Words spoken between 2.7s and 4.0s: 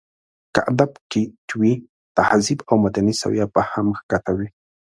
مدني سويه به هم